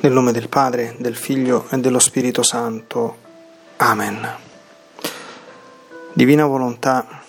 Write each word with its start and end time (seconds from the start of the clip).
Nel 0.00 0.12
nome 0.12 0.30
del 0.30 0.48
Padre, 0.48 0.94
del 0.98 1.16
Figlio 1.16 1.66
e 1.70 1.78
dello 1.78 1.98
Spirito 1.98 2.44
Santo. 2.44 3.16
Amen. 3.78 4.36
Divina 6.12 6.46
volontà, 6.46 7.20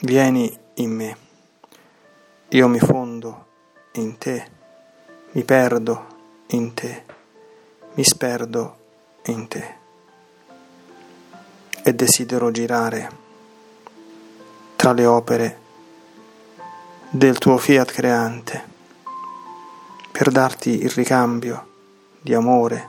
vieni 0.00 0.54
in 0.74 0.90
me. 0.90 1.16
Io 2.48 2.68
mi 2.68 2.78
fondo 2.78 3.46
in 3.92 4.18
te, 4.18 4.50
mi 5.30 5.42
perdo 5.44 6.06
in 6.48 6.74
te, 6.74 7.04
mi 7.94 8.04
sperdo 8.04 8.76
in 9.24 9.48
te. 9.48 9.74
E 11.82 11.94
desidero 11.94 12.50
girare 12.50 13.10
tra 14.76 14.92
le 14.92 15.06
opere 15.06 15.58
del 17.08 17.38
tuo 17.38 17.56
fiat 17.56 17.90
creante 17.90 18.76
per 20.12 20.30
darti 20.30 20.82
il 20.82 20.90
ricambio 20.90 21.68
di 22.20 22.34
amore, 22.34 22.88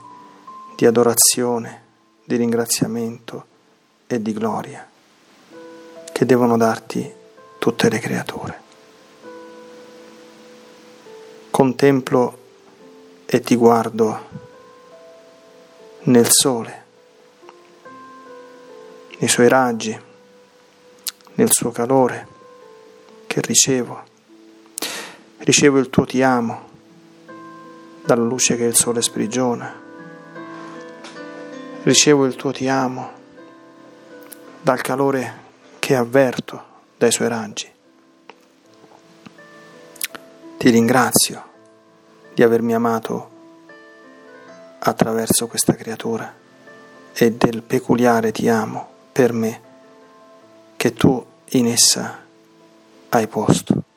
di 0.76 0.86
adorazione, 0.86 1.84
di 2.24 2.36
ringraziamento 2.36 3.46
e 4.08 4.22
di 4.22 4.34
gloria 4.34 4.88
che 6.12 6.26
devono 6.26 6.58
darti 6.58 7.12
tutte 7.60 7.90
le 7.90 8.00
creature. 8.00 8.62
Contemplo 11.50 12.38
e 13.26 13.40
ti 13.42 13.56
guardo 13.56 14.28
nel 16.04 16.28
sole, 16.30 16.84
nei 19.20 19.30
suoi 19.30 19.48
raggi, 19.48 19.98
nel 21.36 21.50
suo 21.52 21.72
calore 21.72 22.28
che 23.28 23.42
ricevo. 23.42 24.04
Ricevo 25.38 25.78
il 25.78 25.90
tuo 25.90 26.06
ti 26.06 26.22
amo 26.22 26.69
dalla 28.04 28.24
luce 28.24 28.56
che 28.56 28.64
il 28.64 28.76
sole 28.76 29.02
sprigiona. 29.02 29.74
Ricevo 31.84 32.26
il 32.26 32.36
tuo 32.36 32.52
ti 32.52 32.68
amo 32.68 33.12
dal 34.62 34.82
calore 34.82 35.48
che 35.80 35.96
avverto 35.96 36.64
dai 36.98 37.12
suoi 37.12 37.28
raggi. 37.28 37.72
Ti 40.58 40.70
ringrazio 40.70 41.44
di 42.34 42.44
avermi 42.44 42.74
amato 42.74 43.30
attraverso 44.80 45.48
questa 45.48 45.74
creatura 45.74 46.34
e 47.14 47.32
del 47.32 47.64
peculiare 47.64 48.32
ti 48.32 48.48
amo 48.48 48.88
per 49.12 49.34
me 49.34 49.62
che 50.76 50.94
tu 50.94 51.26
in 51.52 51.68
essa 51.68 52.20
hai 53.10 53.28
posto. 53.28 53.89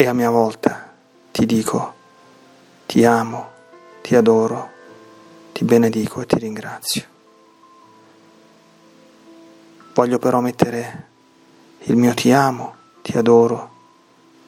E 0.00 0.06
a 0.06 0.12
mia 0.12 0.30
volta 0.30 0.94
ti 1.32 1.44
dico, 1.44 1.94
ti 2.86 3.04
amo, 3.04 3.50
ti 4.00 4.14
adoro, 4.14 4.70
ti 5.52 5.64
benedico 5.64 6.20
e 6.20 6.26
ti 6.26 6.38
ringrazio. 6.38 7.02
Voglio 9.94 10.18
però 10.20 10.38
mettere 10.38 11.06
il 11.80 11.96
mio 11.96 12.14
ti 12.14 12.30
amo, 12.30 12.76
ti 13.02 13.18
adoro, 13.18 13.70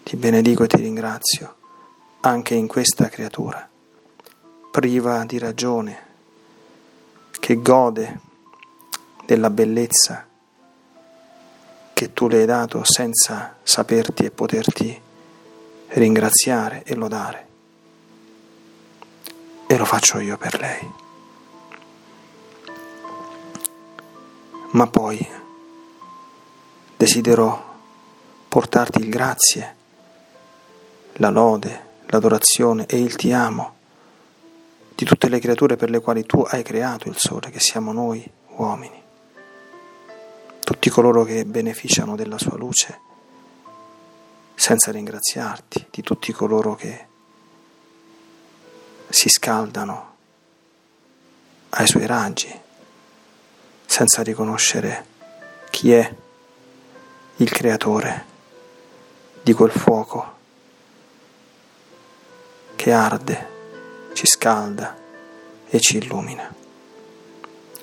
ti 0.04 0.14
benedico 0.14 0.62
e 0.62 0.68
ti 0.68 0.76
ringrazio 0.76 1.56
anche 2.20 2.54
in 2.54 2.68
questa 2.68 3.08
creatura, 3.08 3.68
priva 4.70 5.24
di 5.24 5.38
ragione, 5.38 5.98
che 7.40 7.60
gode 7.60 8.20
della 9.26 9.50
bellezza 9.50 10.24
che 11.92 12.12
tu 12.12 12.28
le 12.28 12.38
hai 12.38 12.46
dato 12.46 12.82
senza 12.84 13.56
saperti 13.64 14.24
e 14.26 14.30
poterti 14.30 15.08
ringraziare 15.92 16.82
e 16.84 16.94
lodare. 16.94 17.46
E 19.66 19.76
lo 19.76 19.84
faccio 19.84 20.18
io 20.18 20.36
per 20.36 20.58
lei. 20.58 20.92
Ma 24.72 24.86
poi 24.86 25.28
desidero 26.96 27.78
portarti 28.48 29.00
il 29.00 29.08
grazie, 29.08 29.76
la 31.14 31.30
lode, 31.30 31.88
l'adorazione 32.06 32.86
e 32.86 33.00
il 33.00 33.16
ti 33.16 33.32
amo 33.32 33.78
di 34.94 35.04
tutte 35.04 35.28
le 35.28 35.40
creature 35.40 35.76
per 35.76 35.90
le 35.90 36.00
quali 36.00 36.24
tu 36.24 36.44
hai 36.46 36.62
creato 36.62 37.08
il 37.08 37.16
sole, 37.16 37.50
che 37.50 37.58
siamo 37.58 37.92
noi 37.92 38.28
uomini, 38.56 39.02
tutti 40.62 40.90
coloro 40.90 41.24
che 41.24 41.44
beneficiano 41.44 42.16
della 42.16 42.38
sua 42.38 42.56
luce 42.56 43.08
senza 44.60 44.90
ringraziarti 44.90 45.86
di 45.88 46.02
tutti 46.02 46.32
coloro 46.32 46.74
che 46.74 47.06
si 49.08 49.30
scaldano 49.30 50.16
ai 51.70 51.86
suoi 51.86 52.04
raggi, 52.04 52.54
senza 53.86 54.22
riconoscere 54.22 55.06
chi 55.70 55.92
è 55.92 56.14
il 57.36 57.50
creatore 57.50 58.26
di 59.42 59.54
quel 59.54 59.70
fuoco 59.70 60.36
che 62.76 62.92
arde, 62.92 63.48
ci 64.12 64.26
scalda 64.26 64.94
e 65.68 65.80
ci 65.80 65.96
illumina 65.96 66.54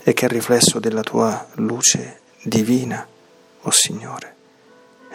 e 0.04 0.14
che 0.14 0.22
è 0.22 0.26
il 0.26 0.36
riflesso 0.36 0.78
della 0.78 1.02
tua 1.02 1.48
luce 1.54 2.22
divina, 2.44 3.04
o 3.04 3.68
oh 3.68 3.72
Signore 3.72 4.37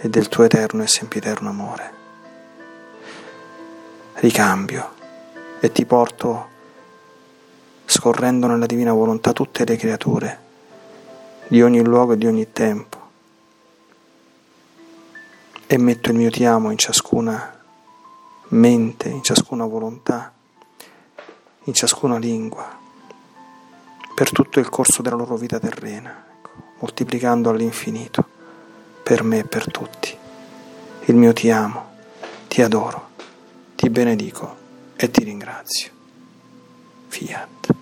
e 0.05 0.09
del 0.09 0.29
tuo 0.29 0.43
eterno 0.43 0.83
e 0.83 0.89
sempiterno 0.89 1.49
amore. 1.49 1.93
Ricambio 4.15 4.95
e 5.61 5.71
ti 5.71 5.87
porto 5.87 6.49
scorrendo 7.87 8.49
nella 8.49 8.67
divina 8.67 8.93
volontà 8.93 9.33
tutte 9.33 9.65
le 9.65 9.77
creature 9.77 10.41
di 11.47 11.63
ogni 11.63 11.85
luogo 11.85 12.15
e 12.15 12.19
di 12.19 12.27
ogni 12.27 12.51
tempo 12.53 12.99
e 15.69 15.79
metto 15.79 16.11
il 16.11 16.17
mio 16.17 16.31
ti 16.31 16.45
amo 16.45 16.73
in 16.73 16.79
ciascuna 16.79 17.61
mente, 18.49 19.09
in 19.09 19.23
ciascuna 19.23 19.65
volontà, 19.67 20.33
in 21.65 21.75
ciascuna 21.75 22.19
lingua, 22.19 22.77
per 24.17 24.33
tutto 24.33 24.59
il 24.59 24.69
corso 24.69 25.01
della 25.01 25.17
loro 25.17 25.37
vita 25.37 25.61
terrena, 25.61 26.25
ecco, 26.37 26.51
moltiplicando 26.81 27.51
all'infinito 27.51 28.32
per 29.13 29.25
me 29.25 29.41
e 29.41 29.45
per 29.45 29.71
tutti. 29.71 30.17
Il 31.05 31.17
mio 31.17 31.35
ti 31.35 31.51
amo, 31.51 31.97
ti 32.49 32.63
adoro, 32.63 33.11
ti 33.77 33.91
benedico 33.91 34.57
e 34.97 35.11
ti 35.11 35.23
ringrazio. 35.23 35.91
Fiat. 37.09 37.82